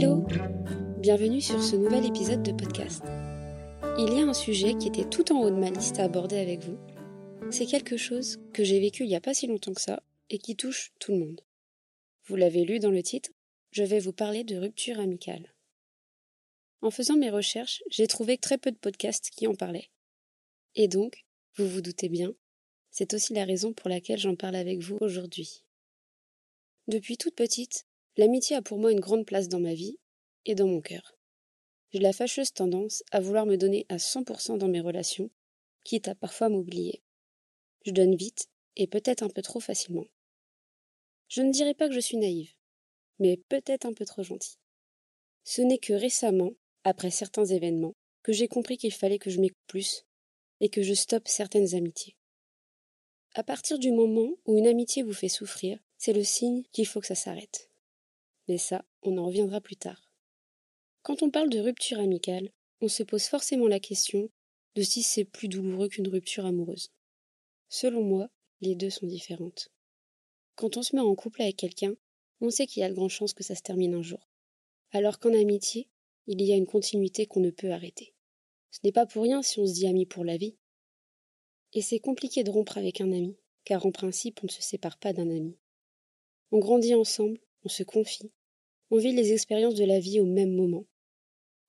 Hello 0.00 0.24
Bienvenue 1.00 1.40
sur 1.40 1.60
ce 1.60 1.74
nouvel 1.74 2.06
épisode 2.06 2.44
de 2.44 2.52
podcast. 2.52 3.02
Il 3.98 4.14
y 4.14 4.20
a 4.20 4.28
un 4.28 4.32
sujet 4.32 4.76
qui 4.78 4.86
était 4.86 5.08
tout 5.08 5.32
en 5.32 5.40
haut 5.40 5.50
de 5.50 5.56
ma 5.56 5.70
liste 5.70 5.98
à 5.98 6.04
aborder 6.04 6.38
avec 6.38 6.60
vous. 6.60 6.78
C'est 7.50 7.66
quelque 7.66 7.96
chose 7.96 8.38
que 8.54 8.62
j'ai 8.62 8.78
vécu 8.78 9.02
il 9.02 9.08
n'y 9.08 9.16
a 9.16 9.20
pas 9.20 9.34
si 9.34 9.48
longtemps 9.48 9.74
que 9.74 9.80
ça 9.80 10.00
et 10.30 10.38
qui 10.38 10.54
touche 10.54 10.92
tout 11.00 11.10
le 11.10 11.18
monde. 11.18 11.40
Vous 12.26 12.36
l'avez 12.36 12.64
lu 12.64 12.78
dans 12.78 12.92
le 12.92 13.02
titre, 13.02 13.30
je 13.72 13.82
vais 13.82 13.98
vous 13.98 14.12
parler 14.12 14.44
de 14.44 14.56
rupture 14.56 15.00
amicale. 15.00 15.52
En 16.80 16.92
faisant 16.92 17.16
mes 17.16 17.30
recherches, 17.30 17.82
j'ai 17.90 18.06
trouvé 18.06 18.38
très 18.38 18.56
peu 18.56 18.70
de 18.70 18.76
podcasts 18.76 19.30
qui 19.30 19.48
en 19.48 19.56
parlaient. 19.56 19.90
Et 20.76 20.86
donc, 20.86 21.24
vous 21.56 21.66
vous 21.66 21.80
doutez 21.80 22.08
bien, 22.08 22.34
c'est 22.92 23.14
aussi 23.14 23.34
la 23.34 23.44
raison 23.44 23.72
pour 23.72 23.88
laquelle 23.88 24.20
j'en 24.20 24.36
parle 24.36 24.54
avec 24.54 24.78
vous 24.78 24.98
aujourd'hui. 25.00 25.64
Depuis 26.86 27.16
toute 27.16 27.34
petite, 27.34 27.87
l'amitié 28.18 28.56
a 28.56 28.62
pour 28.62 28.78
moi 28.78 28.92
une 28.92 29.00
grande 29.00 29.24
place 29.24 29.48
dans 29.48 29.60
ma 29.60 29.72
vie 29.72 29.96
et 30.44 30.54
dans 30.54 30.66
mon 30.66 30.80
cœur. 30.80 31.16
J'ai 31.92 32.00
la 32.00 32.12
fâcheuse 32.12 32.52
tendance 32.52 33.02
à 33.12 33.20
vouloir 33.20 33.46
me 33.46 33.56
donner 33.56 33.86
à 33.88 33.96
100% 33.96 34.58
dans 34.58 34.68
mes 34.68 34.80
relations, 34.80 35.30
quitte 35.84 36.08
à 36.08 36.14
parfois 36.14 36.48
m'oublier. 36.48 37.02
Je 37.86 37.92
donne 37.92 38.16
vite 38.16 38.48
et 38.76 38.88
peut-être 38.88 39.22
un 39.22 39.30
peu 39.30 39.40
trop 39.40 39.60
facilement. 39.60 40.04
Je 41.28 41.42
ne 41.42 41.52
dirais 41.52 41.74
pas 41.74 41.88
que 41.88 41.94
je 41.94 42.00
suis 42.00 42.16
naïve, 42.16 42.52
mais 43.20 43.36
peut-être 43.36 43.86
un 43.86 43.94
peu 43.94 44.04
trop 44.04 44.24
gentille. 44.24 44.58
Ce 45.44 45.62
n'est 45.62 45.78
que 45.78 45.92
récemment 45.92 46.52
après 46.84 47.10
certains 47.10 47.46
événements, 47.46 47.94
que 48.22 48.32
j'ai 48.32 48.48
compris 48.48 48.76
qu'il 48.76 48.92
fallait 48.92 49.18
que 49.18 49.30
je 49.30 49.40
m'écoute 49.40 49.56
plus 49.68 50.04
et 50.60 50.68
que 50.68 50.82
je 50.82 50.92
stoppe 50.92 51.28
certaines 51.28 51.74
amitiés. 51.74 52.16
À 53.34 53.44
partir 53.44 53.78
du 53.78 53.92
moment 53.92 54.30
où 54.44 54.58
une 54.58 54.66
amitié 54.66 55.04
vous 55.04 55.12
fait 55.12 55.28
souffrir, 55.28 55.78
c'est 55.98 56.12
le 56.12 56.24
signe 56.24 56.64
qu'il 56.72 56.86
faut 56.86 57.00
que 57.00 57.06
ça 57.06 57.14
s'arrête. 57.14 57.67
Mais 58.48 58.58
ça, 58.58 58.84
on 59.02 59.18
en 59.18 59.26
reviendra 59.26 59.60
plus 59.60 59.76
tard. 59.76 60.10
Quand 61.02 61.22
on 61.22 61.30
parle 61.30 61.50
de 61.50 61.60
rupture 61.60 62.00
amicale, 62.00 62.50
on 62.80 62.88
se 62.88 63.02
pose 63.02 63.24
forcément 63.24 63.68
la 63.68 63.80
question 63.80 64.30
de 64.74 64.82
si 64.82 65.02
c'est 65.02 65.24
plus 65.24 65.48
douloureux 65.48 65.88
qu'une 65.88 66.08
rupture 66.08 66.46
amoureuse. 66.46 66.90
Selon 67.68 68.02
moi, 68.02 68.30
les 68.60 68.74
deux 68.74 68.90
sont 68.90 69.06
différentes. 69.06 69.70
Quand 70.54 70.76
on 70.76 70.82
se 70.82 70.96
met 70.96 71.02
en 71.02 71.14
couple 71.14 71.42
avec 71.42 71.56
quelqu'un, 71.56 71.94
on 72.40 72.50
sait 72.50 72.66
qu'il 72.66 72.80
y 72.80 72.84
a 72.84 72.88
de 72.88 72.94
grandes 72.94 73.10
chances 73.10 73.34
que 73.34 73.44
ça 73.44 73.54
se 73.54 73.62
termine 73.62 73.94
un 73.94 74.02
jour. 74.02 74.28
Alors 74.92 75.18
qu'en 75.18 75.34
amitié, 75.34 75.88
il 76.26 76.40
y 76.42 76.52
a 76.52 76.56
une 76.56 76.66
continuité 76.66 77.26
qu'on 77.26 77.40
ne 77.40 77.50
peut 77.50 77.72
arrêter. 77.72 78.14
Ce 78.70 78.80
n'est 78.84 78.92
pas 78.92 79.06
pour 79.06 79.22
rien 79.22 79.42
si 79.42 79.58
on 79.58 79.66
se 79.66 79.72
dit 79.72 79.86
ami 79.86 80.06
pour 80.06 80.24
la 80.24 80.36
vie. 80.36 80.56
Et 81.72 81.82
c'est 81.82 82.00
compliqué 82.00 82.44
de 82.44 82.50
rompre 82.50 82.78
avec 82.78 83.00
un 83.00 83.12
ami, 83.12 83.36
car 83.64 83.84
en 83.86 83.92
principe 83.92 84.40
on 84.42 84.46
ne 84.46 84.52
se 84.52 84.62
sépare 84.62 84.98
pas 84.98 85.12
d'un 85.12 85.30
ami. 85.30 85.58
On 86.50 86.58
grandit 86.58 86.94
ensemble, 86.94 87.40
on 87.64 87.68
se 87.68 87.82
confie, 87.82 88.30
on 88.90 88.98
vit 88.98 89.12
les 89.12 89.32
expériences 89.32 89.74
de 89.74 89.84
la 89.84 90.00
vie 90.00 90.20
au 90.20 90.24
même 90.24 90.54
moment, 90.54 90.86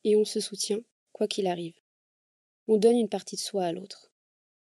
et 0.04 0.16
on 0.16 0.26
se 0.26 0.40
soutient, 0.40 0.82
quoi 1.12 1.28
qu'il 1.28 1.48
arrive. 1.48 1.76
On 2.68 2.78
donne 2.78 2.98
une 2.98 3.10
partie 3.10 3.36
de 3.36 3.42
soi 3.42 3.66
à 3.66 3.72
l'autre. 3.72 4.12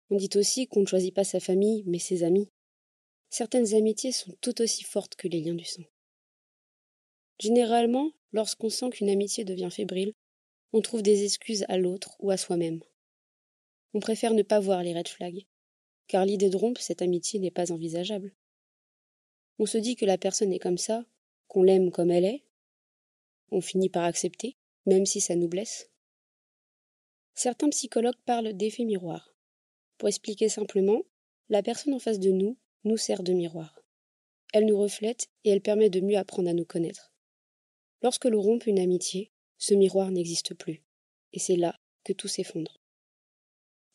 On 0.09 0.17
dit 0.17 0.29
aussi 0.35 0.67
qu'on 0.67 0.81
ne 0.81 0.85
choisit 0.85 1.13
pas 1.13 1.23
sa 1.23 1.39
famille, 1.39 1.83
mais 1.87 1.99
ses 1.99 2.23
amis. 2.23 2.51
Certaines 3.29 3.73
amitiés 3.73 4.11
sont 4.11 4.35
tout 4.41 4.61
aussi 4.61 4.83
fortes 4.83 5.15
que 5.15 5.27
les 5.27 5.41
liens 5.41 5.55
du 5.55 5.65
sang. 5.65 5.83
Généralement, 7.39 8.11
lorsqu'on 8.31 8.69
sent 8.69 8.91
qu'une 8.91 9.09
amitié 9.09 9.43
devient 9.43 9.69
fébrile, 9.71 10.13
on 10.73 10.81
trouve 10.81 11.01
des 11.01 11.23
excuses 11.23 11.65
à 11.67 11.77
l'autre 11.77 12.15
ou 12.19 12.31
à 12.31 12.37
soi-même. 12.37 12.83
On 13.93 13.99
préfère 13.99 14.33
ne 14.33 14.43
pas 14.43 14.59
voir 14.59 14.83
les 14.83 14.93
red 14.93 15.07
flags, 15.07 15.45
car 16.07 16.25
l'idée 16.25 16.49
de 16.49 16.57
rompre 16.57 16.81
cette 16.81 17.01
amitié 17.01 17.39
n'est 17.39 17.51
pas 17.51 17.71
envisageable. 17.71 18.35
On 19.57 19.65
se 19.65 19.77
dit 19.77 19.95
que 19.95 20.05
la 20.05 20.17
personne 20.17 20.53
est 20.53 20.59
comme 20.59 20.77
ça, 20.77 21.05
qu'on 21.47 21.63
l'aime 21.63 21.91
comme 21.91 22.11
elle 22.11 22.25
est. 22.25 22.43
On 23.51 23.61
finit 23.61 23.89
par 23.89 24.03
accepter, 24.03 24.57
même 24.85 25.05
si 25.05 25.21
ça 25.21 25.35
nous 25.35 25.47
blesse. 25.47 25.89
Certains 27.33 27.69
psychologues 27.69 28.21
parlent 28.25 28.53
d'effet 28.53 28.85
miroir. 28.85 29.35
Pour 29.97 30.09
expliquer 30.09 30.49
simplement, 30.49 31.01
la 31.49 31.63
personne 31.63 31.93
en 31.93 31.99
face 31.99 32.19
de 32.19 32.31
nous 32.31 32.57
nous 32.83 32.97
sert 32.97 33.23
de 33.23 33.33
miroir. 33.33 33.79
Elle 34.53 34.65
nous 34.65 34.77
reflète 34.77 35.27
et 35.43 35.49
elle 35.49 35.61
permet 35.61 35.89
de 35.89 35.99
mieux 35.99 36.17
apprendre 36.17 36.49
à 36.49 36.53
nous 36.53 36.65
connaître. 36.65 37.13
Lorsque 38.01 38.25
l'on 38.25 38.41
rompt 38.41 38.65
une 38.67 38.79
amitié, 38.79 39.31
ce 39.57 39.73
miroir 39.73 40.11
n'existe 40.11 40.53
plus, 40.53 40.83
et 41.33 41.39
c'est 41.39 41.55
là 41.55 41.77
que 42.03 42.13
tout 42.13 42.27
s'effondre. 42.27 42.79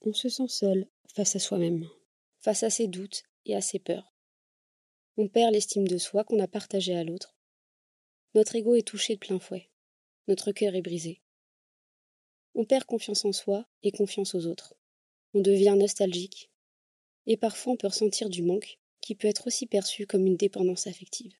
On 0.02 0.12
se 0.12 0.28
sent 0.28 0.48
seul 0.48 0.86
face 1.14 1.36
à 1.36 1.38
soi-même, 1.38 1.88
face 2.38 2.62
à 2.62 2.70
ses 2.70 2.88
doutes 2.88 3.22
et 3.46 3.54
à 3.54 3.60
ses 3.60 3.78
peurs. 3.78 4.14
On 5.16 5.28
perd 5.28 5.52
l'estime 5.52 5.86
de 5.86 5.98
soi 5.98 6.24
qu'on 6.24 6.40
a 6.40 6.48
partagée 6.48 6.94
à 6.94 7.04
l'autre. 7.04 7.36
Notre 8.36 8.54
ego 8.54 8.76
est 8.76 8.86
touché 8.86 9.14
de 9.14 9.18
plein 9.18 9.40
fouet. 9.40 9.68
Notre 10.28 10.52
cœur 10.52 10.76
est 10.76 10.82
brisé. 10.82 11.20
On 12.54 12.64
perd 12.64 12.84
confiance 12.84 13.24
en 13.24 13.32
soi 13.32 13.66
et 13.82 13.90
confiance 13.90 14.36
aux 14.36 14.46
autres. 14.46 14.76
On 15.34 15.40
devient 15.40 15.74
nostalgique. 15.76 16.48
Et 17.26 17.36
parfois 17.36 17.72
on 17.72 17.76
peut 17.76 17.88
ressentir 17.88 18.30
du 18.30 18.44
manque 18.44 18.78
qui 19.00 19.16
peut 19.16 19.26
être 19.26 19.48
aussi 19.48 19.66
perçu 19.66 20.06
comme 20.06 20.26
une 20.26 20.36
dépendance 20.36 20.86
affective. 20.86 21.39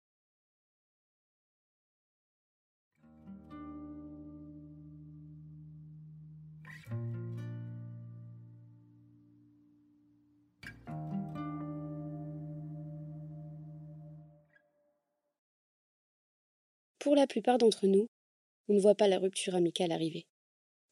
Pour 17.00 17.16
la 17.16 17.26
plupart 17.26 17.56
d'entre 17.56 17.86
nous, 17.86 18.10
on 18.68 18.74
ne 18.74 18.78
voit 18.78 18.94
pas 18.94 19.08
la 19.08 19.18
rupture 19.18 19.54
amicale 19.54 19.90
arriver. 19.90 20.26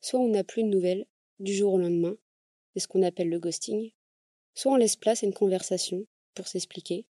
Soit 0.00 0.18
on 0.18 0.30
n'a 0.30 0.42
plus 0.42 0.62
de 0.62 0.68
nouvelles 0.68 1.04
du 1.38 1.54
jour 1.54 1.74
au 1.74 1.78
lendemain, 1.78 2.16
c'est 2.72 2.80
ce 2.80 2.88
qu'on 2.88 3.02
appelle 3.02 3.28
le 3.28 3.38
ghosting, 3.38 3.92
soit 4.54 4.72
on 4.72 4.76
laisse 4.76 4.96
place 4.96 5.22
à 5.22 5.26
une 5.26 5.34
conversation 5.34 6.06
pour 6.32 6.48
s'expliquer, 6.48 7.04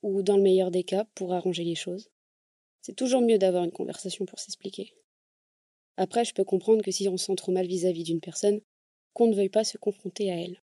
ou 0.00 0.22
dans 0.22 0.38
le 0.38 0.42
meilleur 0.42 0.70
des 0.70 0.82
cas, 0.82 1.04
pour 1.14 1.34
arranger 1.34 1.62
les 1.62 1.74
choses. 1.74 2.08
C'est 2.80 2.96
toujours 2.96 3.20
mieux 3.20 3.36
d'avoir 3.36 3.64
une 3.64 3.70
conversation 3.70 4.24
pour 4.24 4.38
s'expliquer. 4.38 4.94
Après, 5.98 6.24
je 6.24 6.32
peux 6.32 6.44
comprendre 6.44 6.82
que 6.82 6.90
si 6.90 7.06
on 7.10 7.18
se 7.18 7.26
sent 7.26 7.36
trop 7.36 7.52
mal 7.52 7.66
vis-à-vis 7.66 8.04
d'une 8.04 8.22
personne, 8.22 8.62
qu'on 9.12 9.26
ne 9.26 9.34
veuille 9.34 9.50
pas 9.50 9.64
se 9.64 9.76
confronter 9.76 10.32
à 10.32 10.40
elle. 10.40 10.62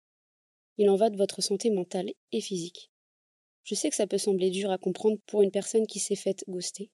Il 0.79 0.89
en 0.89 0.95
va 0.95 1.11
de 1.11 1.17
votre 1.17 1.41
santé 1.43 1.69
mentale 1.69 2.11
et 2.31 2.41
physique. 2.41 2.89
Je 3.63 3.75
sais 3.75 3.91
que 3.91 3.95
ça 3.95 4.07
peut 4.07 4.17
sembler 4.17 4.49
dur 4.49 4.71
à 4.71 4.79
comprendre 4.79 5.19
pour 5.27 5.43
une 5.43 5.51
personne 5.51 5.85
qui 5.85 5.99
s'est 5.99 6.15
faite 6.15 6.43
ghoster, 6.47 6.89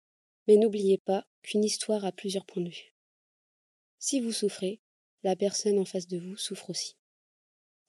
mais 0.47 0.57
n'oubliez 0.57 0.97
pas 0.97 1.27
qu'une 1.41 1.63
histoire 1.63 2.05
a 2.05 2.11
plusieurs 2.11 2.45
points 2.45 2.63
de 2.63 2.69
vue. 2.69 2.93
Si 3.99 4.21
vous 4.21 4.31
souffrez, 4.31 4.79
la 5.23 5.35
personne 5.35 5.79
en 5.79 5.85
face 5.85 6.07
de 6.07 6.17
vous 6.17 6.37
souffre 6.37 6.69
aussi. 6.69 6.95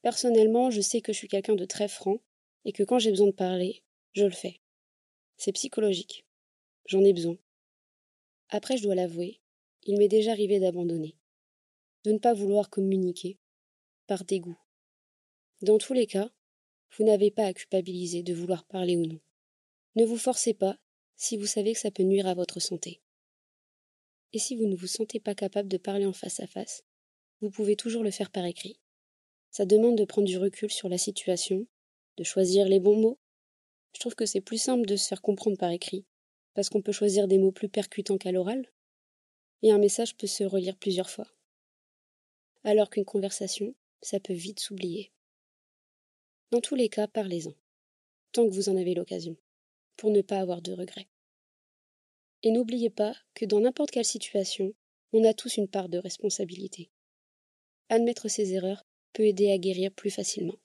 Personnellement, 0.02 0.70
je 0.70 0.80
sais 0.80 1.00
que 1.00 1.12
je 1.12 1.18
suis 1.18 1.28
quelqu'un 1.28 1.54
de 1.54 1.64
très 1.64 1.88
franc 1.88 2.20
et 2.64 2.72
que 2.72 2.82
quand 2.82 2.98
j'ai 2.98 3.10
besoin 3.10 3.26
de 3.26 3.32
parler, 3.32 3.82
je 4.12 4.24
le 4.24 4.30
fais. 4.30 4.60
C'est 5.36 5.52
psychologique. 5.52 6.24
J'en 6.86 7.04
ai 7.04 7.12
besoin. 7.12 7.36
Après, 8.48 8.76
je 8.76 8.82
dois 8.82 8.94
l'avouer, 8.94 9.40
il 9.84 9.98
m'est 9.98 10.08
déjà 10.08 10.32
arrivé 10.32 10.58
d'abandonner, 10.58 11.16
de 12.04 12.12
ne 12.12 12.18
pas 12.18 12.32
vouloir 12.32 12.70
communiquer, 12.70 13.38
par 14.06 14.24
dégoût. 14.24 14.58
Dans 15.60 15.78
tous 15.78 15.92
les 15.92 16.06
cas, 16.06 16.30
vous 16.96 17.04
n'avez 17.04 17.30
pas 17.30 17.44
à 17.44 17.52
culpabiliser 17.52 18.22
de 18.22 18.32
vouloir 18.32 18.64
parler 18.64 18.96
ou 18.96 19.06
non. 19.06 19.20
Ne 19.96 20.04
vous 20.04 20.16
forcez 20.16 20.54
pas 20.54 20.78
si 21.18 21.36
vous 21.36 21.46
savez 21.46 21.72
que 21.72 21.80
ça 21.80 21.90
peut 21.90 22.04
nuire 22.04 22.28
à 22.28 22.34
votre 22.34 22.60
santé. 22.60 23.00
Et 24.32 24.38
si 24.38 24.54
vous 24.54 24.66
ne 24.66 24.76
vous 24.76 24.86
sentez 24.86 25.18
pas 25.18 25.34
capable 25.34 25.68
de 25.68 25.76
parler 25.76 26.06
en 26.06 26.12
face 26.12 26.38
à 26.38 26.46
face, 26.46 26.84
vous 27.40 27.50
pouvez 27.50 27.74
toujours 27.74 28.04
le 28.04 28.12
faire 28.12 28.30
par 28.30 28.44
écrit. 28.44 28.78
Ça 29.50 29.66
demande 29.66 29.98
de 29.98 30.04
prendre 30.04 30.28
du 30.28 30.38
recul 30.38 30.70
sur 30.70 30.88
la 30.88 30.96
situation, 30.96 31.66
de 32.18 32.24
choisir 32.24 32.68
les 32.68 32.78
bons 32.78 32.96
mots. 32.96 33.18
Je 33.94 34.00
trouve 34.00 34.14
que 34.14 34.26
c'est 34.26 34.40
plus 34.40 34.62
simple 34.62 34.86
de 34.86 34.94
se 34.94 35.08
faire 35.08 35.20
comprendre 35.20 35.58
par 35.58 35.70
écrit, 35.70 36.06
parce 36.54 36.68
qu'on 36.68 36.82
peut 36.82 36.92
choisir 36.92 37.26
des 37.26 37.38
mots 37.38 37.52
plus 37.52 37.68
percutants 37.68 38.18
qu'à 38.18 38.30
l'oral, 38.30 38.70
et 39.62 39.72
un 39.72 39.78
message 39.78 40.16
peut 40.16 40.28
se 40.28 40.44
relire 40.44 40.76
plusieurs 40.76 41.10
fois. 41.10 41.26
Alors 42.62 42.90
qu'une 42.90 43.04
conversation, 43.04 43.74
ça 44.02 44.20
peut 44.20 44.34
vite 44.34 44.60
s'oublier. 44.60 45.10
Dans 46.52 46.60
tous 46.60 46.76
les 46.76 46.88
cas, 46.88 47.08
parlez-en, 47.08 47.54
tant 48.30 48.48
que 48.48 48.54
vous 48.54 48.68
en 48.68 48.76
avez 48.76 48.94
l'occasion 48.94 49.36
pour 49.98 50.10
ne 50.10 50.22
pas 50.22 50.38
avoir 50.38 50.62
de 50.62 50.72
regrets. 50.72 51.08
Et 52.42 52.50
n'oubliez 52.50 52.88
pas 52.88 53.14
que 53.34 53.44
dans 53.44 53.60
n'importe 53.60 53.90
quelle 53.90 54.04
situation, 54.04 54.72
on 55.12 55.24
a 55.24 55.34
tous 55.34 55.56
une 55.56 55.68
part 55.68 55.88
de 55.88 55.98
responsabilité. 55.98 56.88
Admettre 57.90 58.28
ses 58.28 58.54
erreurs 58.54 58.86
peut 59.12 59.26
aider 59.26 59.50
à 59.50 59.58
guérir 59.58 59.92
plus 59.92 60.10
facilement. 60.10 60.58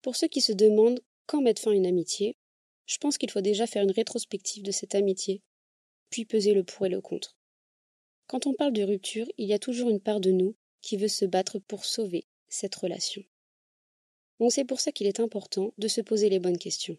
Pour 0.00 0.16
ceux 0.16 0.28
qui 0.28 0.40
se 0.40 0.52
demandent 0.52 1.00
quand 1.26 1.42
mettre 1.42 1.60
fin 1.60 1.72
à 1.72 1.74
une 1.74 1.86
amitié, 1.86 2.36
je 2.86 2.98
pense 2.98 3.18
qu'il 3.18 3.30
faut 3.30 3.40
déjà 3.40 3.66
faire 3.66 3.82
une 3.82 3.90
rétrospective 3.90 4.62
de 4.62 4.70
cette 4.70 4.94
amitié, 4.94 5.42
puis 6.08 6.24
peser 6.24 6.54
le 6.54 6.62
pour 6.62 6.86
et 6.86 6.90
le 6.90 7.00
contre. 7.00 7.36
Quand 8.28 8.46
on 8.46 8.54
parle 8.54 8.72
de 8.72 8.84
rupture, 8.84 9.26
il 9.38 9.48
y 9.48 9.54
a 9.54 9.58
toujours 9.58 9.90
une 9.90 10.00
part 10.00 10.20
de 10.20 10.30
nous 10.30 10.54
qui 10.82 10.96
veut 10.96 11.08
se 11.08 11.24
battre 11.24 11.58
pour 11.58 11.84
sauver 11.84 12.26
cette 12.48 12.76
relation. 12.76 13.24
Donc 14.38 14.52
c'est 14.52 14.64
pour 14.64 14.78
ça 14.78 14.92
qu'il 14.92 15.08
est 15.08 15.18
important 15.18 15.72
de 15.78 15.88
se 15.88 16.00
poser 16.00 16.28
les 16.28 16.38
bonnes 16.38 16.58
questions. 16.58 16.96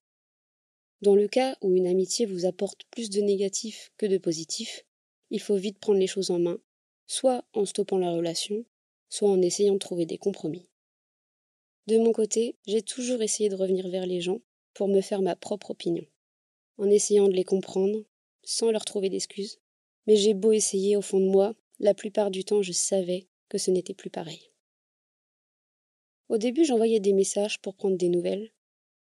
Dans 1.02 1.16
le 1.16 1.28
cas 1.28 1.56
où 1.62 1.76
une 1.76 1.86
amitié 1.86 2.26
vous 2.26 2.46
apporte 2.46 2.84
plus 2.90 3.10
de 3.10 3.22
négatifs 3.22 3.92
que 3.98 4.08
de 4.08 4.18
positifs, 4.18 4.84
il 5.30 5.40
faut 5.40 5.56
vite 5.56 5.78
prendre 5.80 6.00
les 6.00 6.08
choses 6.08 6.32
en 6.32 6.40
main, 6.40 6.60
soit 7.06 7.46
en 7.54 7.66
stoppant 7.66 8.00
la 8.00 8.12
relation, 8.12 8.66
soit 9.10 9.30
en 9.30 9.42
essayant 9.42 9.74
de 9.74 9.80
trouver 9.80 10.06
des 10.06 10.18
compromis. 10.18 10.68
De 11.86 11.98
mon 11.98 12.12
côté, 12.12 12.58
j'ai 12.66 12.82
toujours 12.82 13.22
essayé 13.22 13.48
de 13.48 13.56
revenir 13.56 13.88
vers 13.90 14.06
les 14.06 14.22
gens 14.22 14.42
pour 14.74 14.88
me 14.88 15.02
faire 15.02 15.22
ma 15.22 15.36
propre 15.36 15.72
opinion, 15.72 16.06
en 16.78 16.90
essayant 16.90 17.28
de 17.28 17.34
les 17.34 17.44
comprendre, 17.44 18.04
sans 18.44 18.72
leur 18.72 18.84
trouver 18.84 19.10
d'excuses. 19.10 19.60
Mais 20.08 20.16
j'ai 20.16 20.34
beau 20.34 20.52
essayer 20.52 20.96
au 20.98 21.02
fond 21.02 21.20
de 21.20 21.30
moi, 21.30 21.56
la 21.80 21.94
plupart 21.94 22.32
du 22.32 22.44
temps 22.44 22.62
je 22.62 22.72
savais 22.72 23.28
que 23.50 23.58
ce 23.58 23.72
n'était 23.72 23.94
plus 23.94 24.10
pareil. 24.10 24.52
Au 26.28 26.38
début 26.38 26.66
j'envoyais 26.66 27.00
des 27.00 27.14
messages 27.14 27.62
pour 27.62 27.76
prendre 27.76 27.98
des 27.98 28.10
nouvelles, 28.10 28.52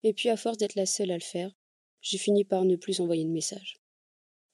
et 0.02 0.12
puis 0.12 0.29
à 0.29 0.37
force 0.37 0.58
d'être 0.58 0.75
la 0.75 0.87
seule 0.87 1.11
à 1.11 1.14
le 1.14 1.23
faire, 1.23 1.55
j'ai 2.04 2.18
fini 2.18 2.44
par 2.44 2.66
ne 2.66 2.76
plus 2.76 3.00
envoyer 3.00 3.24
de 3.24 3.30
messages. 3.30 3.80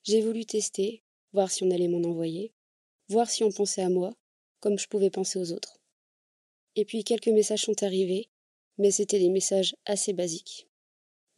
J'ai 0.05 0.23
voulu 0.23 0.47
tester, 0.47 1.03
voir 1.33 1.51
si 1.51 1.65
on 1.65 1.71
allait 1.73 1.89
m'en 1.89 2.09
envoyer, 2.09 2.53
voir 3.09 3.29
si 3.29 3.43
on 3.43 3.51
pensait 3.51 3.83
à 3.83 3.89
moi, 3.89 4.15
comme 4.61 4.79
je 4.79 4.87
pouvais 4.87 5.11
penser 5.11 5.41
aux 5.41 5.51
autres. 5.51 5.81
Et 6.77 6.85
puis 6.85 7.03
quelques 7.03 7.27
messages 7.27 7.65
sont 7.65 7.83
arrivés, 7.83 8.29
mais 8.79 8.93
c'était 8.93 9.19
des 9.19 9.31
messages 9.31 9.75
assez 9.85 10.13
basiques. 10.13 10.69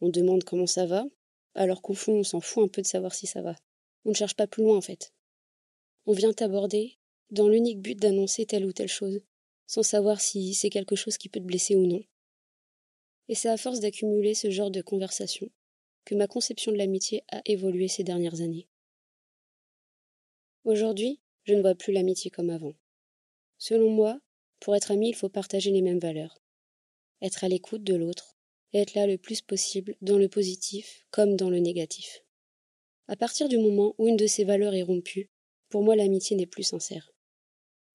On 0.01 0.09
demande 0.09 0.43
comment 0.43 0.67
ça 0.67 0.85
va, 0.85 1.03
alors 1.55 1.81
qu'au 1.81 1.95
fond 1.95 2.19
on 2.19 2.23
s'en 2.23 2.41
fout 2.41 2.63
un 2.63 2.67
peu 2.67 2.83
de 2.83 2.87
savoir 2.87 3.15
si 3.15 3.25
ça 3.25 3.41
va. 3.41 3.55
On 4.05 4.09
ne 4.09 4.15
cherche 4.15 4.35
pas 4.35 4.45
plus 4.45 4.61
loin 4.61 4.77
en 4.77 4.81
fait. 4.81 5.13
On 6.05 6.13
vient 6.13 6.31
t'aborder 6.31 6.99
dans 7.31 7.47
l'unique 7.47 7.81
but 7.81 7.97
d'annoncer 7.97 8.45
telle 8.45 8.65
ou 8.65 8.71
telle 8.71 8.87
chose, 8.87 9.23
sans 9.65 9.81
savoir 9.81 10.21
si 10.21 10.53
c'est 10.53 10.69
quelque 10.69 10.95
chose 10.95 11.17
qui 11.17 11.27
peut 11.27 11.39
te 11.39 11.45
blesser 11.45 11.75
ou 11.75 11.87
non. 11.87 12.03
Et 13.29 13.35
c'est 13.35 13.49
à 13.49 13.57
force 13.57 13.79
d'accumuler 13.79 14.35
ce 14.35 14.51
genre 14.51 14.69
de 14.69 14.83
conversation 14.83 15.49
que 16.05 16.15
ma 16.15 16.27
conception 16.27 16.71
de 16.71 16.77
l'amitié 16.77 17.23
a 17.29 17.41
évolué 17.45 17.87
ces 17.87 18.03
dernières 18.03 18.41
années. 18.41 18.67
Aujourd'hui, 20.63 21.19
je 21.43 21.53
ne 21.53 21.61
vois 21.61 21.75
plus 21.75 21.93
l'amitié 21.93 22.31
comme 22.31 22.49
avant. 22.49 22.73
Selon 23.57 23.89
moi, 23.91 24.19
pour 24.59 24.75
être 24.75 24.91
ami, 24.91 25.09
il 25.09 25.15
faut 25.15 25.29
partager 25.29 25.71
les 25.71 25.81
mêmes 25.81 25.99
valeurs, 25.99 26.41
être 27.21 27.43
à 27.43 27.49
l'écoute 27.49 27.83
de 27.83 27.95
l'autre 27.95 28.37
et 28.71 28.79
être 28.79 28.95
là 28.95 29.07
le 29.07 29.17
plus 29.17 29.41
possible 29.41 29.95
dans 30.01 30.17
le 30.17 30.29
positif 30.29 31.05
comme 31.11 31.35
dans 31.35 31.49
le 31.49 31.59
négatif. 31.59 32.23
À 33.07 33.15
partir 33.15 33.49
du 33.49 33.57
moment 33.57 33.93
où 33.97 34.07
une 34.07 34.17
de 34.17 34.27
ces 34.27 34.45
valeurs 34.45 34.73
est 34.73 34.83
rompue, 34.83 35.29
pour 35.69 35.83
moi 35.83 35.95
l'amitié 35.95 36.35
n'est 36.35 36.45
plus 36.45 36.63
sincère. 36.63 37.13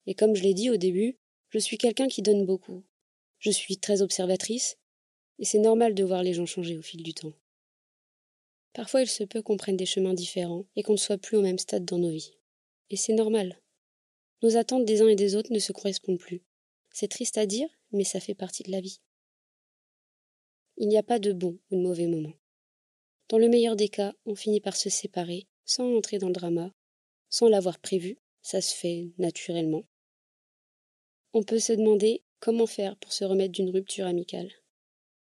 Et 0.06 0.14
comme 0.14 0.34
je 0.34 0.42
l'ai 0.42 0.54
dit 0.54 0.70
au 0.70 0.76
début, 0.76 1.18
je 1.50 1.58
suis 1.58 1.78
quelqu'un 1.78 2.08
qui 2.08 2.22
donne 2.22 2.44
beaucoup. 2.44 2.84
Je 3.38 3.50
suis 3.50 3.78
très 3.78 4.02
observatrice, 4.02 4.76
et 5.38 5.44
c'est 5.44 5.58
normal 5.58 5.94
de 5.94 6.04
voir 6.04 6.22
les 6.22 6.34
gens 6.34 6.46
changer 6.46 6.76
au 6.76 6.82
fil 6.82 7.02
du 7.02 7.14
temps. 7.14 7.32
Parfois 8.72 9.02
il 9.02 9.08
se 9.08 9.24
peut 9.24 9.42
qu'on 9.42 9.56
prenne 9.56 9.76
des 9.76 9.86
chemins 9.86 10.14
différents 10.14 10.66
et 10.76 10.82
qu'on 10.82 10.92
ne 10.92 10.98
soit 10.98 11.18
plus 11.18 11.36
au 11.36 11.42
même 11.42 11.58
stade 11.58 11.84
dans 11.84 11.98
nos 11.98 12.10
vies. 12.10 12.34
Et 12.90 12.96
c'est 12.96 13.14
normal. 13.14 13.60
Nos 14.42 14.56
attentes 14.56 14.84
des 14.84 15.02
uns 15.02 15.08
et 15.08 15.16
des 15.16 15.34
autres 15.34 15.52
ne 15.52 15.58
se 15.58 15.72
correspondent 15.72 16.18
plus. 16.18 16.42
C'est 16.90 17.08
triste 17.08 17.38
à 17.38 17.46
dire, 17.46 17.68
mais 17.92 18.04
ça 18.04 18.20
fait 18.20 18.34
partie 18.34 18.62
de 18.62 18.70
la 18.70 18.80
vie. 18.80 19.00
Il 20.76 20.88
n'y 20.88 20.98
a 20.98 21.02
pas 21.02 21.18
de 21.18 21.32
bon 21.32 21.58
ou 21.70 21.76
de 21.76 21.82
mauvais 21.82 22.06
moment. 22.06 22.32
Dans 23.28 23.38
le 23.38 23.48
meilleur 23.48 23.76
des 23.76 23.88
cas, 23.88 24.14
on 24.26 24.34
finit 24.34 24.60
par 24.60 24.76
se 24.76 24.88
séparer, 24.88 25.48
sans 25.64 25.94
entrer 25.96 26.18
dans 26.18 26.28
le 26.28 26.32
drama, 26.32 26.72
sans 27.28 27.48
l'avoir 27.48 27.78
prévu, 27.78 28.18
ça 28.42 28.60
se 28.60 28.74
fait 28.74 29.10
naturellement. 29.18 29.84
On 31.34 31.42
peut 31.42 31.58
se 31.58 31.72
demander 31.72 32.22
comment 32.40 32.66
faire 32.66 32.96
pour 32.96 33.12
se 33.12 33.24
remettre 33.24 33.52
d'une 33.52 33.70
rupture 33.70 34.06
amicale. 34.06 34.50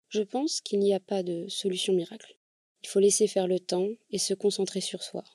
Je 0.09 0.21
pense 0.21 0.61
qu'il 0.61 0.79
n'y 0.79 0.93
a 0.93 1.01
pas 1.01 1.23
de 1.23 1.47
solution 1.50 1.93
miracle. 1.93 2.37
Il 2.88 2.89
faut 2.89 3.00
laisser 3.01 3.28
faire 3.28 3.48
le 3.48 3.60
temps 3.60 3.89
et 4.12 4.18
se 4.18 4.34
concentrer 4.34 4.80
sur 4.80 5.04
soi. 5.04 5.25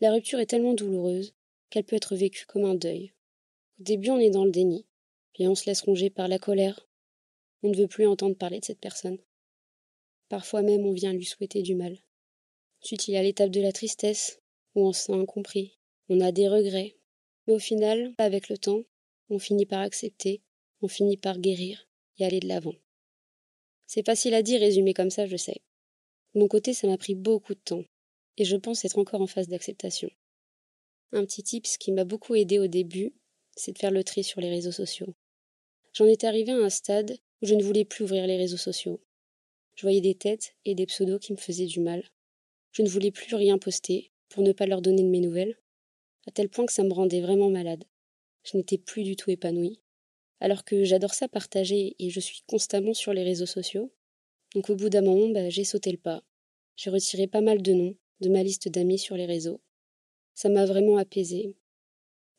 La 0.00 0.10
rupture 0.10 0.40
est 0.40 0.46
tellement 0.46 0.74
douloureuse 0.74 1.34
qu'elle 1.68 1.84
peut 1.84 1.94
être 1.94 2.16
vécue 2.16 2.46
comme 2.46 2.64
un 2.64 2.74
deuil. 2.74 3.12
Au 3.78 3.84
début, 3.84 4.10
on 4.10 4.18
est 4.18 4.30
dans 4.30 4.44
le 4.44 4.50
déni, 4.50 4.86
puis 5.32 5.46
on 5.46 5.54
se 5.54 5.66
laisse 5.66 5.82
ronger 5.82 6.10
par 6.10 6.26
la 6.26 6.40
colère. 6.40 6.88
On 7.62 7.68
ne 7.68 7.76
veut 7.76 7.86
plus 7.86 8.08
entendre 8.08 8.34
parler 8.34 8.58
de 8.58 8.64
cette 8.64 8.80
personne. 8.80 9.18
Parfois 10.28 10.62
même, 10.62 10.84
on 10.84 10.90
vient 10.90 11.12
lui 11.12 11.24
souhaiter 11.24 11.62
du 11.62 11.76
mal. 11.76 11.96
Ensuite, 12.82 13.06
il 13.06 13.14
y 13.14 13.16
a 13.16 13.22
l'étape 13.22 13.50
de 13.50 13.60
la 13.60 13.70
tristesse, 13.70 14.40
où 14.74 14.88
on 14.88 14.92
se 14.92 15.04
sent 15.04 15.12
incompris, 15.12 15.78
on 16.08 16.20
a 16.20 16.32
des 16.32 16.48
regrets. 16.48 16.96
Mais 17.46 17.54
au 17.54 17.60
final, 17.60 18.14
avec 18.18 18.48
le 18.48 18.58
temps, 18.58 18.82
on 19.28 19.38
finit 19.38 19.64
par 19.64 19.78
accepter, 19.78 20.42
on 20.82 20.88
finit 20.88 21.18
par 21.18 21.38
guérir 21.38 21.86
et 22.18 22.24
aller 22.24 22.40
de 22.40 22.48
l'avant. 22.48 22.74
C'est 23.86 24.04
facile 24.04 24.34
à 24.34 24.42
dire 24.42 24.58
résumé 24.58 24.92
comme 24.92 25.10
ça, 25.10 25.28
je 25.28 25.36
sais. 25.36 25.62
Mon 26.34 26.48
côté, 26.48 26.74
ça 26.74 26.86
m'a 26.86 26.96
pris 26.96 27.14
beaucoup 27.14 27.54
de 27.54 27.60
temps, 27.60 27.84
et 28.36 28.44
je 28.44 28.56
pense 28.56 28.84
être 28.84 28.98
encore 28.98 29.20
en 29.20 29.26
phase 29.26 29.48
d'acceptation. 29.48 30.10
Un 31.12 31.24
petit 31.24 31.42
tips 31.42 31.76
qui 31.76 31.90
m'a 31.90 32.04
beaucoup 32.04 32.34
aidé 32.36 32.58
au 32.58 32.68
début, 32.68 33.12
c'est 33.56 33.72
de 33.72 33.78
faire 33.78 33.90
le 33.90 34.04
tri 34.04 34.22
sur 34.22 34.40
les 34.40 34.48
réseaux 34.48 34.72
sociaux. 34.72 35.14
J'en 35.92 36.06
étais 36.06 36.28
arrivé 36.28 36.52
à 36.52 36.56
un 36.56 36.70
stade 36.70 37.18
où 37.42 37.46
je 37.46 37.54
ne 37.54 37.62
voulais 37.62 37.84
plus 37.84 38.04
ouvrir 38.04 38.26
les 38.26 38.36
réseaux 38.36 38.56
sociaux. 38.56 39.00
Je 39.74 39.82
voyais 39.82 40.00
des 40.00 40.14
têtes 40.14 40.54
et 40.64 40.74
des 40.74 40.86
pseudos 40.86 41.18
qui 41.18 41.32
me 41.32 41.38
faisaient 41.38 41.66
du 41.66 41.80
mal. 41.80 42.08
Je 42.72 42.82
ne 42.82 42.88
voulais 42.88 43.10
plus 43.10 43.34
rien 43.34 43.58
poster 43.58 44.12
pour 44.28 44.44
ne 44.44 44.52
pas 44.52 44.66
leur 44.66 44.82
donner 44.82 45.02
de 45.02 45.08
mes 45.08 45.20
nouvelles, 45.20 45.56
à 46.28 46.30
tel 46.30 46.48
point 46.48 46.66
que 46.66 46.72
ça 46.72 46.84
me 46.84 46.92
rendait 46.92 47.20
vraiment 47.20 47.50
malade. 47.50 47.84
Je 48.44 48.56
n'étais 48.56 48.78
plus 48.78 49.02
du 49.02 49.16
tout 49.16 49.30
épanouie. 49.30 49.80
Alors 50.38 50.64
que 50.64 50.84
j'adore 50.84 51.12
ça 51.12 51.28
partager 51.28 51.96
et 51.98 52.08
je 52.08 52.20
suis 52.20 52.42
constamment 52.46 52.94
sur 52.94 53.12
les 53.12 53.24
réseaux 53.24 53.46
sociaux. 53.46 53.92
Donc 54.54 54.68
au 54.68 54.74
bout 54.74 54.88
d'un 54.88 55.02
moment, 55.02 55.28
bah, 55.28 55.48
j'ai 55.48 55.64
sauté 55.64 55.92
le 55.92 55.98
pas. 55.98 56.22
J'ai 56.76 56.90
retiré 56.90 57.26
pas 57.26 57.40
mal 57.40 57.62
de 57.62 57.72
noms 57.72 57.94
de 58.20 58.28
ma 58.28 58.42
liste 58.42 58.68
d'amis 58.68 58.98
sur 58.98 59.16
les 59.16 59.26
réseaux. 59.26 59.60
Ça 60.34 60.48
m'a 60.48 60.66
vraiment 60.66 60.96
apaisée. 60.96 61.54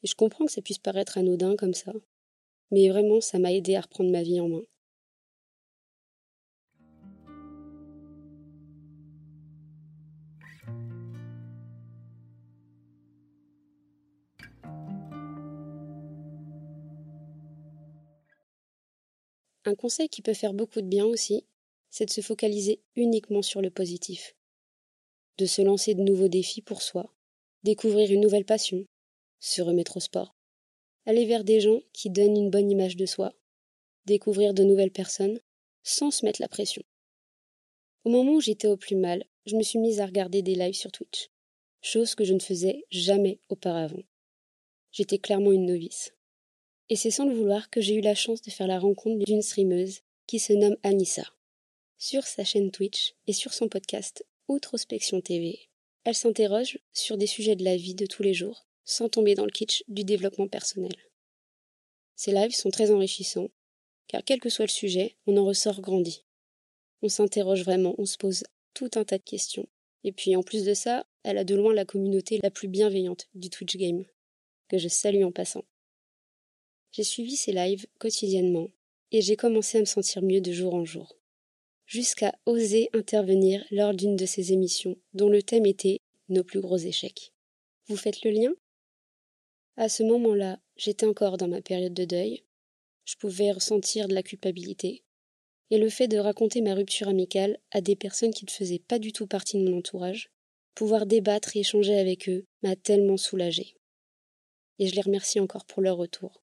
Et 0.03 0.07
je 0.07 0.15
comprends 0.15 0.45
que 0.45 0.51
ça 0.51 0.61
puisse 0.61 0.77
paraître 0.77 1.17
anodin 1.17 1.55
comme 1.55 1.73
ça. 1.73 1.93
Mais 2.71 2.89
vraiment, 2.89 3.21
ça 3.21 3.39
m'a 3.39 3.53
aidé 3.53 3.75
à 3.75 3.81
reprendre 3.81 4.11
ma 4.11 4.23
vie 4.23 4.39
en 4.39 4.49
main. 4.49 4.61
Un 19.63 19.75
conseil 19.75 20.09
qui 20.09 20.21
peut 20.21 20.33
faire 20.33 20.53
beaucoup 20.53 20.81
de 20.81 20.87
bien 20.87 21.05
aussi, 21.05 21.45
c'est 21.91 22.05
de 22.05 22.11
se 22.11 22.21
focaliser 22.21 22.81
uniquement 22.95 23.41
sur 23.41 23.61
le 23.61 23.69
positif. 23.69 24.35
De 25.37 25.45
se 25.45 25.61
lancer 25.61 25.93
de 25.93 26.01
nouveaux 26.01 26.29
défis 26.29 26.61
pour 26.61 26.81
soi, 26.81 27.13
découvrir 27.63 28.11
une 28.11 28.21
nouvelle 28.21 28.45
passion, 28.45 28.85
se 29.39 29.61
remettre 29.61 29.97
au 29.97 29.99
sport, 29.99 30.35
aller 31.05 31.25
vers 31.25 31.43
des 31.43 31.59
gens 31.59 31.81
qui 31.93 32.09
donnent 32.09 32.37
une 32.37 32.49
bonne 32.49 32.71
image 32.71 32.95
de 32.95 33.05
soi, 33.05 33.33
découvrir 34.05 34.53
de 34.53 34.63
nouvelles 34.63 34.91
personnes, 34.91 35.39
sans 35.83 36.11
se 36.11 36.25
mettre 36.25 36.41
la 36.41 36.47
pression. 36.47 36.83
Au 38.03 38.09
moment 38.09 38.33
où 38.33 38.41
j'étais 38.41 38.67
au 38.67 38.77
plus 38.77 38.95
mal, 38.95 39.25
je 39.45 39.55
me 39.55 39.63
suis 39.63 39.79
mise 39.79 39.99
à 39.99 40.05
regarder 40.05 40.41
des 40.41 40.55
lives 40.55 40.75
sur 40.75 40.91
Twitch, 40.91 41.29
chose 41.81 42.15
que 42.15 42.23
je 42.23 42.33
ne 42.33 42.39
faisais 42.39 42.85
jamais 42.89 43.39
auparavant. 43.49 44.03
J'étais 44.91 45.19
clairement 45.19 45.51
une 45.51 45.65
novice. 45.65 46.13
Et 46.89 46.95
c'est 46.95 47.11
sans 47.11 47.25
le 47.25 47.33
vouloir 47.33 47.69
que 47.69 47.81
j'ai 47.81 47.95
eu 47.95 48.01
la 48.01 48.15
chance 48.15 48.41
de 48.41 48.51
faire 48.51 48.67
la 48.67 48.79
rencontre 48.79 49.23
d'une 49.25 49.41
streameuse 49.41 50.01
qui 50.27 50.39
se 50.39 50.53
nomme 50.53 50.77
Anissa. 50.83 51.33
Sur 52.03 52.23
sa 52.23 52.43
chaîne 52.43 52.71
Twitch 52.71 53.13
et 53.27 53.31
sur 53.31 53.53
son 53.53 53.69
podcast 53.69 54.25
Outrospection 54.47 55.21
TV, 55.21 55.69
elle 56.03 56.15
s'interroge 56.15 56.79
sur 56.93 57.15
des 57.15 57.27
sujets 57.27 57.55
de 57.55 57.63
la 57.63 57.77
vie 57.77 57.93
de 57.93 58.07
tous 58.07 58.23
les 58.23 58.33
jours, 58.33 58.65
sans 58.85 59.07
tomber 59.07 59.35
dans 59.35 59.45
le 59.45 59.51
kitsch 59.51 59.83
du 59.87 60.03
développement 60.03 60.47
personnel. 60.47 60.95
Ces 62.15 62.31
lives 62.31 62.55
sont 62.55 62.71
très 62.71 62.89
enrichissants, 62.89 63.51
car 64.07 64.23
quel 64.25 64.39
que 64.39 64.49
soit 64.49 64.65
le 64.65 64.71
sujet, 64.71 65.15
on 65.27 65.37
en 65.37 65.45
ressort 65.45 65.79
grandi. 65.79 66.25
On 67.03 67.07
s'interroge 67.07 67.63
vraiment, 67.63 67.93
on 67.99 68.05
se 68.07 68.17
pose 68.17 68.45
tout 68.73 68.89
un 68.95 69.03
tas 69.03 69.19
de 69.19 69.23
questions. 69.23 69.69
Et 70.03 70.11
puis 70.11 70.35
en 70.35 70.41
plus 70.41 70.65
de 70.65 70.73
ça, 70.73 71.05
elle 71.21 71.37
a 71.37 71.43
de 71.43 71.53
loin 71.53 71.71
la 71.71 71.85
communauté 71.85 72.39
la 72.41 72.49
plus 72.49 72.67
bienveillante 72.67 73.27
du 73.35 73.51
Twitch 73.51 73.77
Game, 73.77 74.05
que 74.69 74.79
je 74.79 74.87
salue 74.87 75.23
en 75.23 75.31
passant. 75.31 75.65
J'ai 76.93 77.03
suivi 77.03 77.35
ces 77.35 77.51
lives 77.51 77.85
quotidiennement 77.99 78.69
et 79.11 79.21
j'ai 79.21 79.35
commencé 79.35 79.77
à 79.77 79.81
me 79.81 79.85
sentir 79.85 80.23
mieux 80.23 80.41
de 80.41 80.51
jour 80.51 80.73
en 80.73 80.83
jour, 80.83 81.20
jusqu'à 81.91 82.33
oser 82.45 82.89
intervenir 82.93 83.65
lors 83.69 83.93
d'une 83.93 84.15
de 84.15 84.25
ces 84.25 84.53
émissions 84.53 84.95
dont 85.13 85.27
le 85.27 85.43
thème 85.43 85.65
était 85.65 85.99
nos 86.29 86.43
plus 86.43 86.61
gros 86.61 86.77
échecs. 86.77 87.33
Vous 87.87 87.97
faites 87.97 88.23
le 88.23 88.31
lien? 88.31 88.53
À 89.75 89.89
ce 89.89 90.03
moment-là, 90.03 90.59
j'étais 90.77 91.05
encore 91.05 91.35
dans 91.35 91.49
ma 91.49 91.61
période 91.61 91.93
de 91.93 92.05
deuil. 92.05 92.43
Je 93.03 93.15
pouvais 93.17 93.51
ressentir 93.51 94.07
de 94.07 94.13
la 94.13 94.23
culpabilité. 94.23 95.03
Et 95.69 95.77
le 95.77 95.89
fait 95.89 96.07
de 96.07 96.17
raconter 96.17 96.61
ma 96.61 96.75
rupture 96.75 97.09
amicale 97.09 97.59
à 97.71 97.81
des 97.81 97.97
personnes 97.97 98.33
qui 98.33 98.45
ne 98.45 98.51
faisaient 98.51 98.79
pas 98.79 98.99
du 98.99 99.11
tout 99.11 99.27
partie 99.27 99.57
de 99.57 99.69
mon 99.69 99.79
entourage, 99.79 100.29
pouvoir 100.75 101.05
débattre 101.05 101.57
et 101.57 101.59
échanger 101.59 101.97
avec 101.97 102.29
eux, 102.29 102.45
m'a 102.63 102.77
tellement 102.77 103.17
soulagée. 103.17 103.75
Et 104.79 104.87
je 104.87 104.95
les 104.95 105.01
remercie 105.01 105.41
encore 105.41 105.65
pour 105.65 105.81
leur 105.81 105.97
retour 105.97 106.41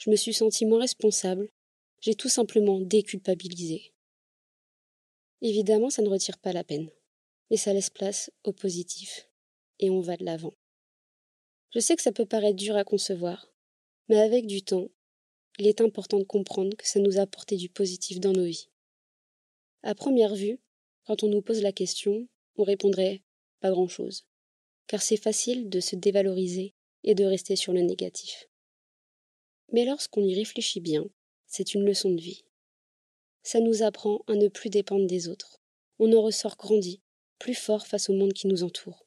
je 0.00 0.08
me 0.08 0.16
suis 0.16 0.32
sentie 0.32 0.64
moins 0.64 0.80
responsable, 0.80 1.50
j'ai 2.00 2.14
tout 2.14 2.30
simplement 2.30 2.80
déculpabilisé. 2.80 3.92
Évidemment, 5.42 5.90
ça 5.90 6.02
ne 6.02 6.08
retire 6.08 6.38
pas 6.38 6.52
la 6.52 6.64
peine, 6.64 6.90
mais 7.50 7.56
ça 7.56 7.72
laisse 7.72 7.90
place 7.90 8.30
au 8.44 8.52
positif. 8.52 9.26
et 9.82 9.88
on 9.88 10.00
va 10.00 10.18
de 10.18 10.24
l'avant. 10.24 10.52
Je 11.72 11.80
sais 11.80 11.96
que 11.96 12.02
ça 12.02 12.12
peut 12.12 12.26
paraître 12.26 12.56
dur 12.56 12.76
à 12.76 12.84
concevoir, 12.84 13.50
mais 14.08 14.20
avec 14.20 14.46
du 14.46 14.62
temps, 14.62 14.88
il 15.58 15.66
est 15.66 15.80
important 15.80 16.18
de 16.18 16.24
comprendre 16.24 16.76
que 16.76 16.86
ça 16.86 17.00
nous 17.00 17.18
a 17.18 17.22
apporté 17.22 17.56
du 17.56 17.70
positif 17.70 18.20
dans 18.20 18.32
nos 18.32 18.44
vies. 18.44 18.68
À 19.82 19.94
première 19.94 20.34
vue, 20.34 20.58
quand 21.04 21.22
on 21.22 21.28
nous 21.28 21.40
pose 21.40 21.62
la 21.62 21.72
question, 21.72 22.28
on 22.56 22.64
répondrait 22.64 23.22
pas 23.60 23.70
grand-chose, 23.70 24.26
car 24.86 25.00
c'est 25.00 25.16
facile 25.16 25.70
de 25.70 25.80
se 25.80 25.96
dévaloriser 25.96 26.74
et 27.04 27.14
de 27.14 27.24
rester 27.24 27.56
sur 27.56 27.72
le 27.72 27.80
négatif. 27.80 28.48
Mais 29.72 29.84
lorsqu'on 29.86 30.22
y 30.22 30.34
réfléchit 30.34 30.80
bien, 30.80 31.08
c'est 31.46 31.74
une 31.74 31.86
leçon 31.86 32.10
de 32.10 32.20
vie. 32.20 32.44
Ça 33.42 33.60
nous 33.60 33.82
apprend 33.82 34.22
à 34.26 34.34
ne 34.34 34.48
plus 34.48 34.70
dépendre 34.70 35.06
des 35.06 35.28
autres. 35.28 35.60
On 35.98 36.12
en 36.12 36.22
ressort 36.22 36.56
grandi, 36.56 37.00
plus 37.38 37.54
fort 37.54 37.86
face 37.86 38.10
au 38.10 38.14
monde 38.14 38.32
qui 38.32 38.46
nous 38.46 38.62
entoure. 38.62 39.06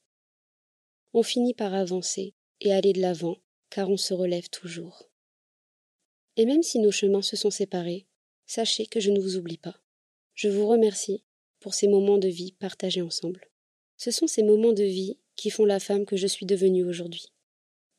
On 1.13 1.23
finit 1.23 1.53
par 1.53 1.73
avancer 1.73 2.33
et 2.61 2.73
aller 2.73 2.93
de 2.93 3.01
l'avant, 3.01 3.37
car 3.69 3.89
on 3.89 3.97
se 3.97 4.13
relève 4.13 4.49
toujours. 4.49 5.09
Et 6.37 6.45
même 6.45 6.63
si 6.63 6.79
nos 6.79 6.91
chemins 6.91 7.21
se 7.21 7.35
sont 7.35 7.51
séparés, 7.51 8.07
sachez 8.45 8.87
que 8.87 8.99
je 8.99 9.11
ne 9.11 9.19
vous 9.19 9.37
oublie 9.37 9.57
pas. 9.57 9.79
Je 10.33 10.49
vous 10.49 10.67
remercie 10.67 11.23
pour 11.59 11.73
ces 11.73 11.87
moments 11.87 12.17
de 12.17 12.27
vie 12.27 12.51
partagés 12.53 13.01
ensemble. 13.01 13.49
Ce 13.97 14.11
sont 14.11 14.27
ces 14.27 14.43
moments 14.43 14.73
de 14.73 14.83
vie 14.83 15.19
qui 15.35 15.49
font 15.49 15.65
la 15.65 15.79
femme 15.79 16.05
que 16.05 16.17
je 16.17 16.27
suis 16.27 16.45
devenue 16.45 16.83
aujourd'hui. 16.83 17.27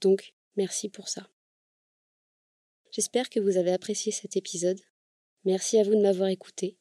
Donc, 0.01 0.35
merci 0.57 0.89
pour 0.89 1.09
ça. 1.09 1.29
J'espère 2.91 3.31
que 3.31 3.41
vous 3.41 3.57
avez 3.57 3.73
apprécié 3.73 4.13
cet 4.13 4.37
épisode. 4.37 4.81
Merci 5.45 5.79
à 5.79 5.83
vous 5.83 5.95
de 5.95 6.01
m'avoir 6.01 6.29
écouté. 6.31 6.79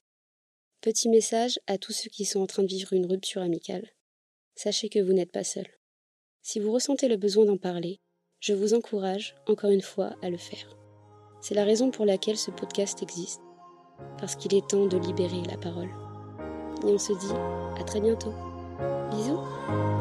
Petit 0.80 1.10
message 1.10 1.60
à 1.68 1.78
tous 1.78 1.92
ceux 1.92 2.10
qui 2.10 2.24
sont 2.24 2.40
en 2.40 2.48
train 2.48 2.64
de 2.64 2.68
vivre 2.68 2.94
une 2.94 3.06
rupture 3.06 3.42
amicale. 3.42 3.90
Sachez 4.56 4.88
que 4.88 5.00
vous 5.00 5.12
n'êtes 5.12 5.32
pas 5.32 5.44
seul. 5.44 5.68
Si 6.42 6.60
vous 6.60 6.72
ressentez 6.72 7.10
le 7.10 7.18
besoin 7.18 7.46
d'en 7.46 7.58
parler, 7.58 8.00
je 8.40 8.54
vous 8.54 8.74
encourage, 8.74 9.36
encore 9.48 9.72
une 9.72 9.82
fois, 9.82 10.16
à 10.22 10.30
le 10.30 10.38
faire. 10.38 10.78
C'est 11.42 11.56
la 11.56 11.66
raison 11.66 11.92
pour 11.92 12.06
laquelle 12.06 12.38
ce 12.38 12.52
podcast 12.52 13.02
existe, 13.02 13.42
parce 14.18 14.36
qu'il 14.36 14.54
est 14.56 14.68
temps 14.68 14.86
de 14.86 14.98
libérer 14.98 15.42
la 15.50 15.58
parole. 15.58 15.90
Et 16.84 16.92
on 16.92 16.98
se 16.98 17.14
dit 17.14 17.80
à 17.80 17.84
très 17.84 18.00
bientôt. 18.00 18.34
Bisous 19.12 19.93